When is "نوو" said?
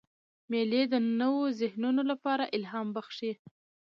1.19-1.43